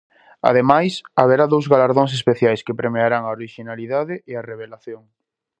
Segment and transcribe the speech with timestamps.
[0.49, 5.03] Ademais, haberá dous galardóns especiais que premiarán a orixinalidade e a revelación.